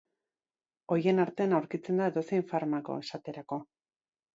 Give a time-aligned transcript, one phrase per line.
[0.95, 3.65] Horien artean aurkitzen da edozein farmako, esaterako.